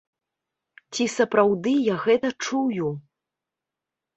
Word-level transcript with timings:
Ці 0.95 1.03
сапраўды 1.17 1.73
я 1.93 1.99
гэта 2.07 2.27
чую? 2.47 2.89